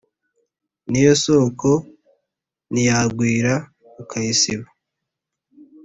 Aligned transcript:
n’iyo 0.89 1.13
soko 1.23 1.71
ntiyagwira 2.71 3.53
ukayisiba. 4.01 4.67